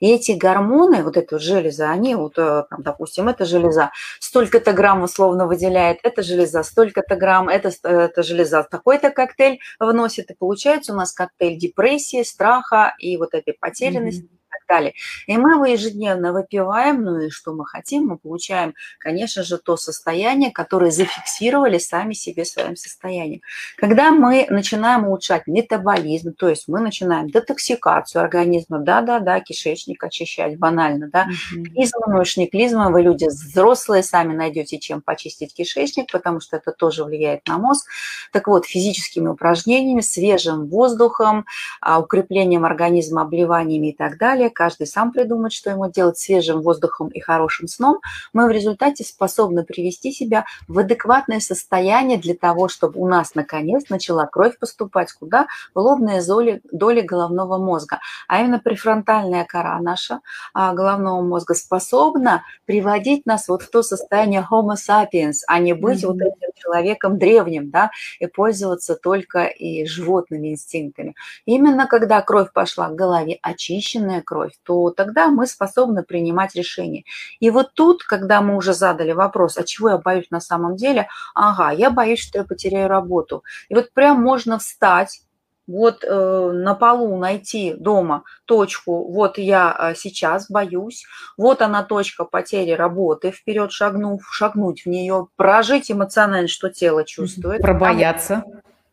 [0.00, 4.72] И эти гормоны, вот эти вот железы, они, вот, э, там, допустим, эта железа столько-то
[4.72, 10.92] грамм условно выделяет, эта железа столько-то грамм, эта, эта железа такой-то коктейль вносит, и получается
[10.94, 14.22] у нас коктейль депрессии, страха и вот этой потерянности.
[14.22, 14.94] Mm-hmm далее.
[15.26, 19.76] И мы его ежедневно выпиваем, ну и что мы хотим, мы получаем, конечно же, то
[19.76, 23.42] состояние, которое зафиксировали сами себе своим состоянием.
[23.76, 31.08] Когда мы начинаем улучшать метаболизм, то есть мы начинаем детоксикацию организма, да-да-да, кишечник очищать банально,
[31.08, 31.64] да, mm-hmm.
[31.64, 37.04] клизма, не клизма, вы люди взрослые, сами найдете, чем почистить кишечник, потому что это тоже
[37.04, 37.86] влияет на мозг.
[38.32, 41.46] Так вот, физическими упражнениями, свежим воздухом,
[41.80, 47.08] а, укреплением организма, обливаниями и так далее, каждый сам придумает, что ему делать свежим воздухом
[47.08, 48.00] и хорошим сном,
[48.32, 53.88] мы в результате способны привести себя в адекватное состояние для того, чтобы у нас наконец
[53.88, 55.46] начала кровь поступать куда?
[55.74, 58.00] В лобные доли, доли головного мозга.
[58.28, 60.20] А именно префронтальная кора наша
[60.54, 66.02] а, головного мозга способна приводить нас вот в то состояние homo sapiens, а не быть
[66.02, 66.06] mm-hmm.
[66.06, 71.14] вот этим человеком древним, да, и пользоваться только и животными инстинктами.
[71.44, 77.04] Именно когда кровь пошла к голове, очищенная кровь, то тогда мы способны принимать решения.
[77.38, 81.08] И вот тут, когда мы уже задали вопрос, а чего я боюсь на самом деле,
[81.34, 83.44] ага, я боюсь, что я потеряю работу.
[83.68, 85.20] И вот прям можно встать,
[85.66, 91.04] вот э, на полу найти дома точку, вот я э, сейчас боюсь,
[91.36, 97.60] вот она точка потери работы, вперед шагнув, шагнуть в нее, прожить эмоционально, что тело чувствует.
[97.60, 98.44] Пробояться.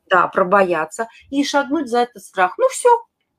[0.10, 2.56] Да, пробояться и шагнуть за этот страх.
[2.58, 2.90] Ну все,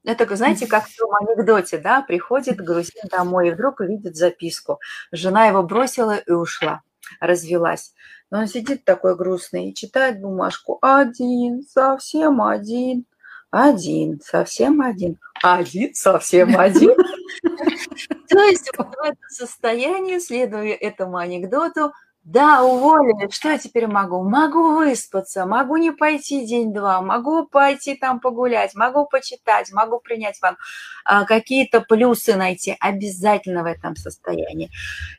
[0.05, 4.81] это, знаете, как в том анекдоте, да, приходит грузин домой и вдруг увидит записку.
[5.13, 6.83] Жена его бросила и ушла,
[7.21, 7.93] развелась.
[8.31, 10.79] Но он сидит такой грустный и читает бумажку.
[10.81, 13.05] Один, совсем один.
[13.51, 15.19] Один, совсем один.
[15.43, 16.95] Один, совсем один.
[18.29, 23.31] То есть в этом состоянии, следуя этому анекдоту, да, уволили.
[23.31, 24.23] Что я теперь могу?
[24.23, 30.57] Могу выспаться, могу не пойти день-два, могу пойти там погулять, могу почитать, могу принять вам
[31.05, 32.77] а, какие-то плюсы найти.
[32.79, 34.71] Обязательно в этом состоянии.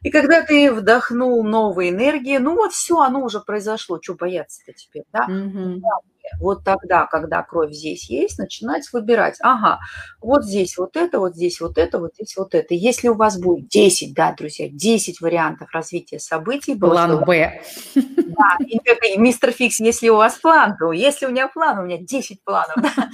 [0.01, 3.99] И когда ты вдохнул новые энергии, ну вот все, оно уже произошло.
[4.01, 5.25] Что бояться-то теперь, да?
[5.27, 5.81] Mm-hmm
[6.39, 9.37] вот тогда, когда кровь здесь есть, начинать выбирать.
[9.41, 9.79] Ага,
[10.21, 12.73] вот здесь вот это, вот здесь вот это, вот здесь вот это.
[12.73, 16.75] Если у вас будет 10, да, друзья, 10 вариантов развития событий.
[16.75, 17.61] План Б.
[17.95, 18.57] Да,
[19.17, 22.75] мистер Фикс, если у вас план, то если у меня план, у меня 10 планов.
[22.77, 23.09] Да.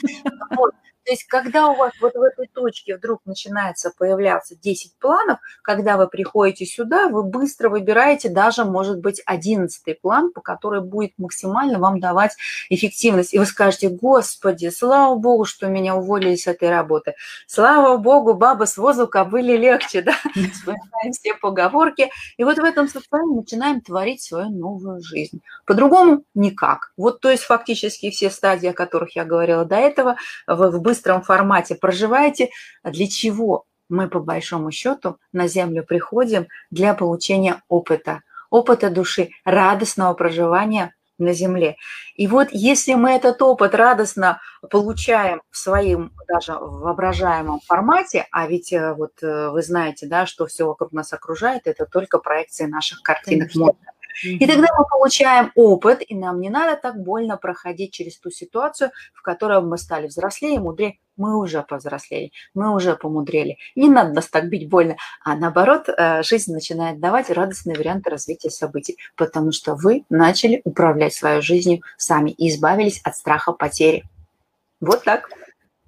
[0.56, 0.74] Вот.
[1.08, 5.96] То есть, когда у вас вот в этой точке вдруг начинается появляться 10 планов, когда
[5.96, 11.80] вы приходите сюда, вы быстро выбираете даже, может быть, 11 план, по который будет максимально
[11.80, 12.36] вам давать
[12.70, 13.34] эффективность.
[13.34, 17.16] И вы скажете, господи, слава богу, что меня уволили с этой работы.
[17.48, 20.12] Слава богу, баба с возу кобыли легче, да?
[20.34, 22.10] Вспоминаем все поговорки.
[22.36, 25.40] И вот в этом состоянии начинаем творить свою новую жизнь.
[25.66, 26.92] По-другому никак.
[26.98, 30.18] Вот, то есть, фактически все стадии, о которых я говорила до этого,
[30.48, 32.50] в, в быстром формате проживаете.
[32.84, 39.30] А для чего мы, по большому счету, на Землю приходим для получения опыта, опыта души,
[39.46, 41.78] радостного проживания на Земле.
[42.16, 48.72] И вот если мы этот опыт радостно получаем в своем даже воображаемом формате, а ведь
[48.72, 53.02] э, вот э, вы знаете, да, что все вокруг нас окружает, это только проекции наших
[53.02, 53.78] картинок мозга.
[54.24, 58.92] И тогда мы получаем опыт, и нам не надо так больно проходить через ту ситуацию,
[59.14, 60.98] в которой мы стали взрослее, мудрее.
[61.18, 63.58] Мы уже повзрослели, мы уже помудрели.
[63.76, 68.52] Не надо нас так бить больно, а наоборот, э, жизнь начинает давать радостные варианты развития
[68.52, 74.04] событий, потому что вы начали управлять своей жизнью сами и избавились от страха потери.
[74.80, 75.28] Вот так.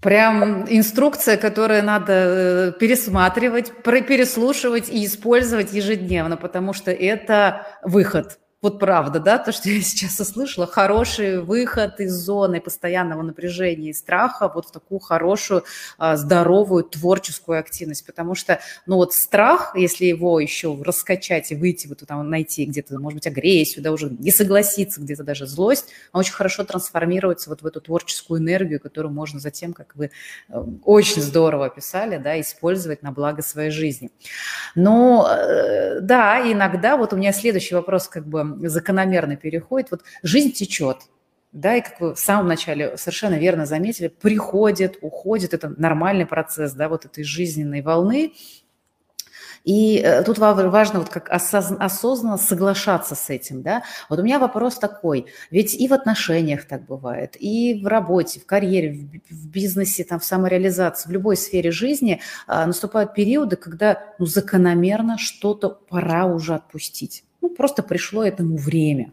[0.02, 8.78] Прям инструкция, которую надо э, пересматривать, переслушивать и использовать ежедневно, потому что это выход вот
[8.78, 14.52] правда, да, то, что я сейчас услышала, хороший выход из зоны постоянного напряжения и страха
[14.54, 15.64] вот в такую хорошую,
[15.98, 21.88] а, здоровую творческую активность, потому что, ну вот страх, если его еще раскачать и выйти,
[21.88, 26.22] вот там найти где-то, может быть, агрессию, да, уже не согласиться, где-то даже злость, он
[26.22, 30.12] очень хорошо трансформируется вот в эту творческую энергию, которую можно затем, как вы
[30.50, 34.12] э, очень здорово описали, да, использовать на благо своей жизни.
[34.76, 39.92] Но, э, да, иногда, вот у меня следующий вопрос, как бы, закономерно переходит.
[39.92, 40.98] Вот жизнь течет,
[41.52, 46.74] да, и как вы в самом начале совершенно верно заметили, приходит, уходит, это нормальный процесс,
[46.74, 48.34] да, вот этой жизненной волны,
[49.64, 53.84] и э, тут важно вот как осознанно соглашаться с этим, да.
[54.10, 58.46] Вот у меня вопрос такой, ведь и в отношениях так бывает, и в работе, в
[58.46, 64.26] карьере, в бизнесе, там, в самореализации, в любой сфере жизни а, наступают периоды, когда ну,
[64.26, 67.24] закономерно что-то пора уже отпустить.
[67.42, 69.12] Ну, просто пришло этому время.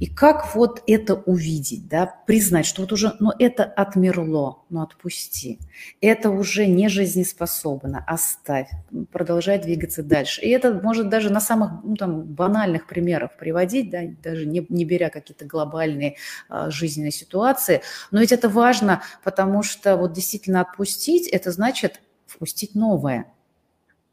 [0.00, 5.60] И как вот это увидеть, да, признать, что вот уже, ну, это отмерло, ну, отпусти.
[6.00, 8.68] Это уже не жизнеспособно, оставь,
[9.12, 10.40] продолжай двигаться дальше.
[10.40, 14.84] И это может даже на самых, ну, там, банальных примерах приводить, да, даже не, не
[14.84, 16.16] беря какие-то глобальные
[16.48, 17.82] а, жизненные ситуации.
[18.10, 23.26] Но ведь это важно, потому что вот действительно отпустить, это значит впустить новое–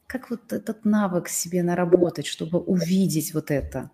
[0.09, 3.91] как вот этот навык себе наработать, чтобы увидеть вот это?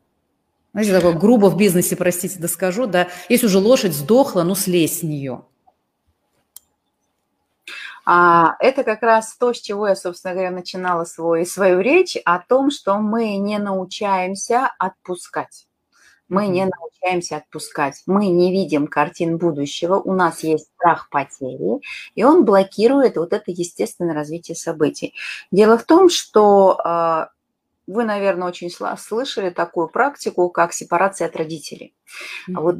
[0.71, 4.99] Знаете, такое грубо в бизнесе, простите, да скажу, да, если уже лошадь сдохла, ну слезь
[4.99, 5.43] с нее.
[8.05, 12.39] А, это как раз то, с чего я, собственно говоря, начинала свой, свою речь, о
[12.39, 15.67] том, что мы не научаемся отпускать.
[16.27, 18.01] Мы не научаемся отпускать.
[18.05, 19.95] Мы не видим картин будущего.
[19.95, 21.81] У нас есть страх потери,
[22.15, 25.13] и он блокирует вот это естественное развитие событий.
[25.51, 27.29] Дело в том, что а,
[27.87, 31.93] вы, наверное, очень слышали такую практику, как сепарация от родителей.
[32.49, 32.61] Mm-hmm.
[32.61, 32.79] Вот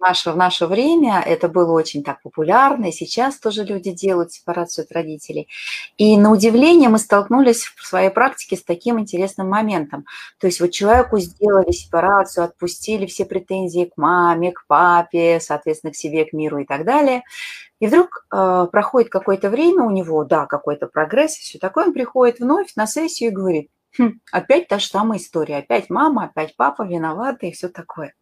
[0.00, 4.84] наше, в наше время это было очень так популярно, и сейчас тоже люди делают сепарацию
[4.84, 5.48] от родителей.
[5.96, 10.04] И на удивление мы столкнулись в своей практике с таким интересным моментом.
[10.38, 15.96] То есть вот человеку сделали сепарацию, отпустили все претензии к маме, к папе, соответственно, к
[15.96, 17.22] себе, к миру и так далее.
[17.78, 21.92] И вдруг э, проходит какое-то время у него, да, какой-то прогресс и все такое, он
[21.92, 25.58] приходит вновь на сессию и говорит, Хм, опять та же самая история.
[25.58, 28.14] Опять мама, опять папа виноваты и все такое.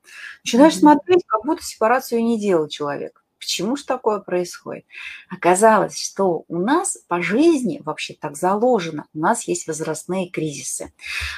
[0.44, 0.78] Начинаешь mm-hmm.
[0.78, 3.19] смотреть, как будто сепарацию не делал человек.
[3.40, 4.84] Почему же такое происходит?
[5.30, 9.06] Оказалось, что у нас по жизни вообще так заложено.
[9.14, 10.92] У нас есть возрастные кризисы.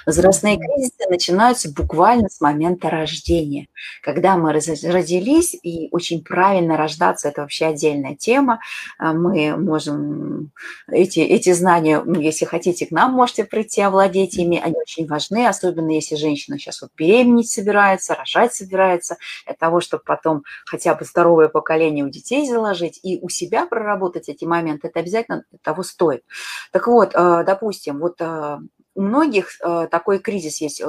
[0.04, 3.68] Возрастные кризисы начинаются буквально с момента рождения.
[4.02, 8.58] Когда мы родились, и очень правильно рождаться, это вообще отдельная тема.
[8.98, 10.50] А мы можем
[10.90, 14.60] эти, эти знания, ну, если хотите, к нам можете прийти, овладеть ими.
[14.60, 20.02] Они очень важны, особенно если женщина сейчас вот беременеть собирается, рожать собирается, для того, чтобы
[20.04, 25.00] потом хотя бы здоровое поколение у детей заложить и у себя проработать эти моменты, это
[25.00, 26.24] обязательно того стоит.
[26.70, 28.58] Так вот, э, допустим, вот э,
[28.94, 30.82] у многих э, такой кризис есть.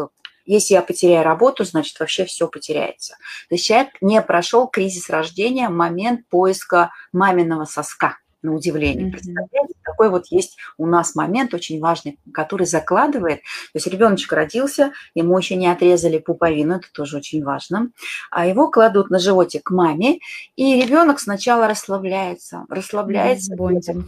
[0.46, 3.16] Если я потеряю работу, значит вообще все потеряется.
[3.48, 9.08] То есть человек не прошел кризис рождения, момент поиска маминого соска на удивление.
[9.08, 9.12] Mm-hmm.
[9.12, 9.62] Представляете,
[10.04, 13.39] такой вот есть у нас момент очень важный, который закладывает.
[13.39, 17.92] То есть ребеночек родился, ему еще не отрезали пуповину, это тоже очень важно.
[18.30, 20.20] А его кладут на животик к маме,
[20.56, 23.56] и ребенок сначала расслабляется, расслабляется.
[23.56, 24.04] Mm-hmm.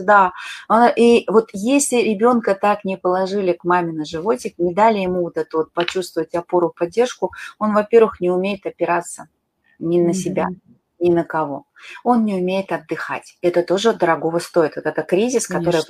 [0.00, 0.32] Да,
[0.96, 5.36] и вот если ребенка так не положили к маме на животик, не дали ему вот
[5.36, 9.28] это вот почувствовать опору, поддержку, он, во-первых, не умеет опираться
[9.78, 10.73] ни на mm-hmm.
[10.98, 11.66] Ни на кого.
[12.02, 13.36] Он не умеет отдыхать.
[13.42, 14.76] Это тоже дорогого стоит.
[14.76, 15.82] Вот это кризис, который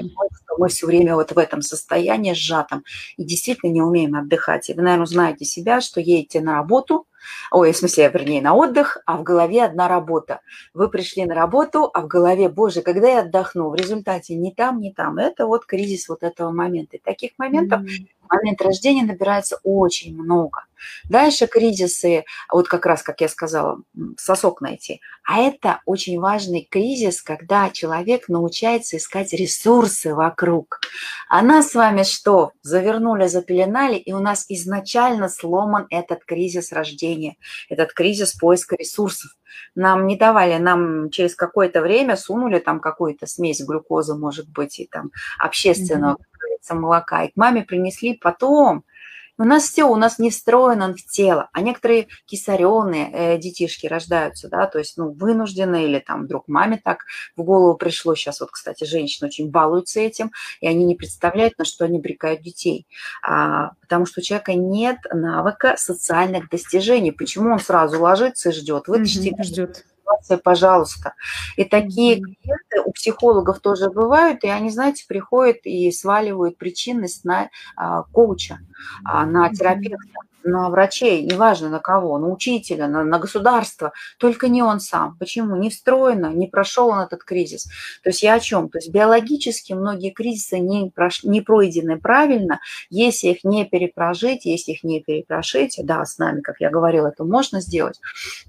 [0.58, 2.84] мы все время вот в этом состоянии сжатом
[3.16, 4.70] и действительно не умеем отдыхать.
[4.70, 7.06] И вы, наверное, знаете себя, что едете на работу,
[7.50, 10.40] ой, в смысле, вернее, на отдых, а в голове одна работа.
[10.74, 13.70] Вы пришли на работу, а в голове, боже, когда я отдохну?
[13.70, 15.18] В результате ни там, ни там.
[15.18, 16.96] Это вот кризис вот этого момента.
[16.96, 20.64] И таких моментов mm-hmm момент рождения набирается очень много.
[21.08, 23.80] Дальше кризисы, вот как раз, как я сказала,
[24.16, 25.00] сосок найти.
[25.26, 30.80] А это очень важный кризис, когда человек научается искать ресурсы вокруг.
[31.28, 32.52] А нас с вами что?
[32.62, 37.36] Завернули, запеленали, и у нас изначально сломан этот кризис рождения,
[37.68, 39.30] этот кризис поиска ресурсов.
[39.74, 44.86] Нам не давали, нам через какое-то время сунули там какую-то смесь глюкозы, может быть, и
[44.86, 46.34] там общественного mm-hmm
[46.72, 48.84] молока, и к маме принесли потом.
[49.36, 53.86] У нас все, у нас не встроен он в тело, а некоторые кисареные э, детишки
[53.86, 57.04] рождаются, да, то есть, ну, вынуждены или там вдруг маме так
[57.36, 58.14] в голову пришло.
[58.14, 62.42] Сейчас вот, кстати, женщины очень балуются этим, и они не представляют, на что они брекают
[62.42, 62.86] детей,
[63.22, 67.10] а, потому что у человека нет навыка социальных достижений.
[67.10, 68.86] Почему он сразу ложится и ждет?
[68.86, 71.14] Вытащите, mm-hmm, ждет ситуация, пожалуйста.
[71.56, 77.50] И такие клиенты у психологов тоже бывают, и они, знаете, приходят и сваливают причинность на
[77.76, 78.58] а, коуча,
[79.04, 79.98] а, на терапевта
[80.44, 85.16] на врачей, неважно на кого, на учителя, на, на государство, только не он сам.
[85.18, 85.56] Почему?
[85.56, 87.64] Не встроено, не прошел он этот кризис.
[88.02, 88.68] То есть я о чем?
[88.68, 94.72] То есть биологически многие кризисы не, прош, не пройдены правильно, если их не перепрожить, если
[94.72, 98.00] их не перепрошить, да, с нами, как я говорила, это можно сделать,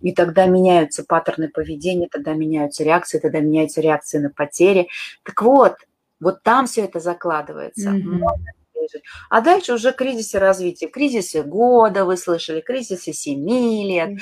[0.02, 4.90] и тогда меняются паттерны поведения, тогда меняются реакции, тогда меняются реакции на потери.
[5.24, 5.76] Так вот,
[6.20, 7.92] вот там все это закладывается.
[7.92, 9.04] Mm-hmm пережить.
[9.30, 14.20] А дальше уже кризисы развития, кризисы года, вы слышали, кризисы семи лет.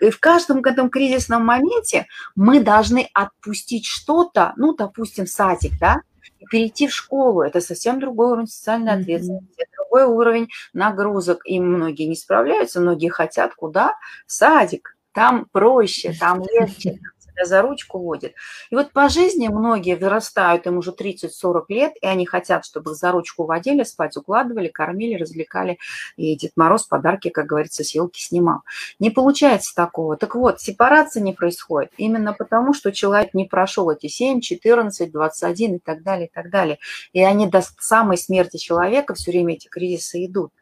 [0.00, 6.02] И в каждом этом кризисном моменте мы должны отпустить что-то, ну, допустим, садик, да,
[6.38, 7.42] и перейти в школу.
[7.42, 9.76] Это совсем другой уровень социальной ответственности, mm-hmm.
[9.76, 11.42] другой уровень нагрузок.
[11.44, 13.94] И многие не справляются, многие хотят куда?
[14.26, 14.96] В садик.
[15.12, 17.00] Там проще, там легче,
[17.40, 18.34] тебя за ручку водит.
[18.70, 22.96] И вот по жизни многие вырастают, им уже 30-40 лет, и они хотят, чтобы их
[22.96, 25.78] за ручку водили, спать укладывали, кормили, развлекали,
[26.16, 28.60] и Дед Мороз подарки, как говорится, с елки снимал.
[28.98, 30.16] Не получается такого.
[30.16, 35.76] Так вот, сепарация не происходит именно потому, что человек не прошел эти 7, 14, 21
[35.76, 36.78] и так далее, и так далее.
[37.12, 40.52] И они до самой смерти человека все время эти кризисы идут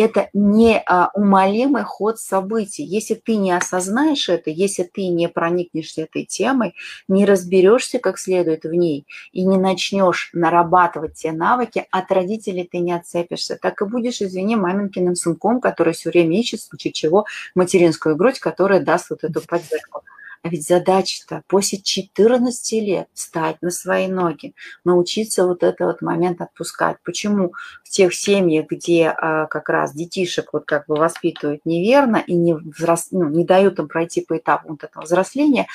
[0.00, 2.84] это неумолимый ход событий.
[2.84, 6.74] Если ты не осознаешь это, если ты не проникнешься этой темой,
[7.08, 12.78] не разберешься как следует в ней и не начнешь нарабатывать те навыки, от родителей ты
[12.78, 13.58] не отцепишься.
[13.60, 18.38] Так и будешь, извини, маменькиным сынком, который все время ищет, в случае чего, материнскую грудь,
[18.38, 20.02] которая даст вот эту поддержку.
[20.42, 26.40] А ведь задача-то после 14 лет встать на свои ноги, научиться вот этот вот момент
[26.40, 26.98] отпускать.
[27.04, 27.52] Почему
[27.84, 32.54] в тех семьях, где а, как раз детишек вот как бы воспитывают неверно и не,
[32.54, 35.66] взрос, ну, не дают им пройти по этапу вот этого взросления,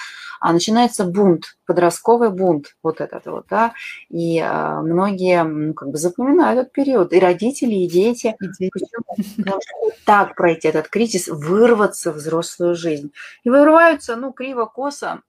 [0.42, 3.74] а начинается бунт, подростковый бунт вот этот вот, да,
[4.10, 8.36] и а, многие ну, как бы запоминают этот период, и родители, и дети.
[8.42, 8.72] И дети.
[8.74, 9.92] Почему?
[10.04, 13.12] так пройти этот кризис, вырваться в взрослую жизнь.
[13.44, 15.22] И вырываются, ну, криво-косо.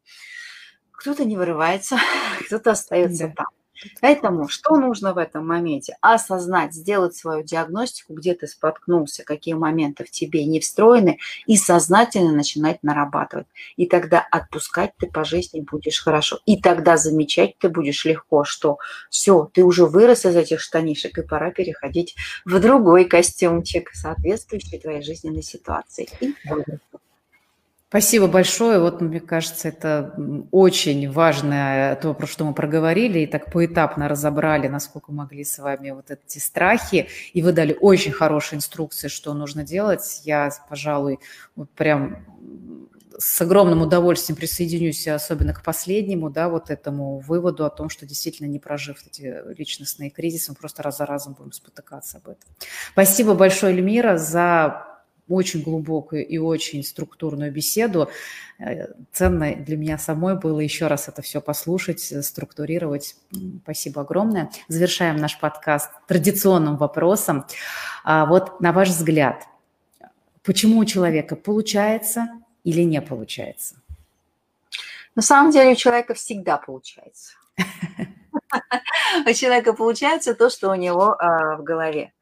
[0.93, 1.99] Кто-то не вырывается,
[2.47, 3.35] кто-то остается да.
[3.37, 3.47] там.
[4.01, 5.97] Поэтому что нужно в этом моменте?
[6.01, 12.33] Осознать, сделать свою диагностику, где ты споткнулся, какие моменты в тебе не встроены, и сознательно
[12.33, 13.47] начинать нарабатывать.
[13.76, 16.41] И тогда отпускать ты по жизни будешь хорошо.
[16.47, 18.78] И тогда замечать ты будешь легко, что
[19.11, 22.14] все, ты уже вырос из этих штанишек, и пора переходить
[22.45, 26.09] в другой костюмчик, соответствующий твоей жизненной ситуации.
[26.20, 26.35] И
[27.93, 28.78] Спасибо большое.
[28.78, 30.14] Вот, мне кажется, это
[30.51, 35.90] очень важное то, про что мы проговорили, и так поэтапно разобрали, насколько могли с вами
[35.90, 40.22] вот эти страхи, и вы дали очень хорошие инструкции, что нужно делать.
[40.24, 41.18] Я, пожалуй,
[41.55, 42.24] вот прям
[43.18, 48.47] с огромным удовольствием присоединюсь, особенно к последнему, да, вот этому выводу о том, что действительно
[48.47, 52.49] не прожив эти личностные кризисы, мы просто раз за разом будем спотыкаться об этом.
[52.93, 54.91] Спасибо большое, Эльмира, за
[55.33, 58.09] очень глубокую и очень структурную беседу.
[58.59, 63.16] Э, ценно для меня самой было еще раз это все послушать, э, структурировать.
[63.62, 64.51] Спасибо огромное.
[64.68, 67.45] Завершаем наш подкаст традиционным вопросом.
[68.05, 69.47] А вот на ваш взгляд,
[70.43, 72.28] почему у человека получается
[72.64, 73.76] или не получается?
[75.14, 77.35] На самом деле у человека всегда получается.
[79.26, 82.12] У человека получается то, что у него а, в голове.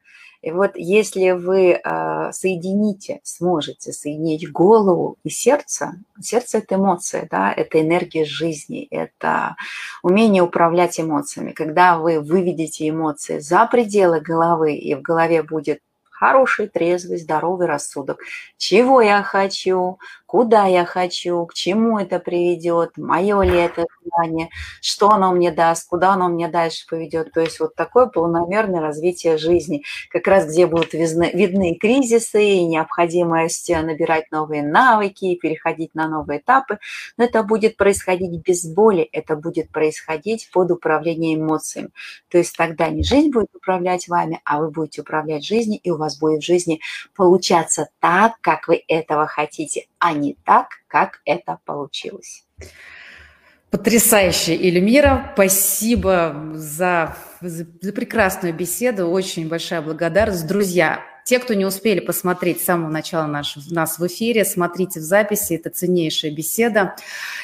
[0.43, 7.53] И вот если вы э, соедините, сможете соединить голову и сердце, сердце– это эмоция, да,
[7.53, 9.57] это энергия жизни, это
[10.03, 11.53] умение управлять эмоциями.
[11.53, 15.81] Когда вы выведете эмоции за пределы головы, и в голове будет
[16.21, 18.21] хороший, трезвый, здоровый рассудок.
[18.59, 19.99] Чего я хочу,
[20.31, 24.49] куда я хочу, к чему это приведет, мое ли это желание,
[24.81, 27.33] что оно мне даст, куда оно мне дальше поведет.
[27.33, 32.65] То есть вот такое полномерное развитие жизни, как раз где будут видны, видны кризисы и
[32.65, 36.79] необходимость набирать новые навыки, переходить на новые этапы.
[37.17, 41.91] Но это будет происходить без боли, это будет происходить под управлением эмоциями.
[42.29, 45.97] То есть тогда не жизнь будет управлять вами, а вы будете управлять жизнью, и у
[45.97, 46.81] вас будет в жизни
[47.17, 52.47] получаться так, как вы этого хотите, а не так, как это получилось.
[53.71, 55.31] Потрясающе, Эльмира.
[55.35, 59.09] Спасибо за, за, за прекрасную беседу.
[59.09, 60.47] Очень большая благодарность.
[60.47, 65.05] Друзья, те, кто не успели посмотреть с самого начала наш, нас в эфире, смотрите в
[65.05, 65.55] записи.
[65.55, 66.97] Это ценнейшая беседа.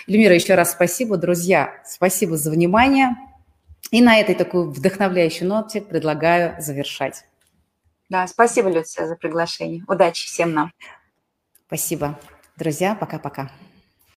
[0.08, 1.16] Эльмира, еще раз спасибо.
[1.16, 3.10] Друзья, спасибо за внимание.
[3.92, 7.24] И на этой такой вдохновляющей ноте предлагаю завершать.
[8.08, 9.84] Да, спасибо, Люция, за приглашение.
[9.86, 10.72] Удачи всем нам.
[11.66, 12.18] Спасибо.
[12.56, 13.50] Друзья, пока-пока.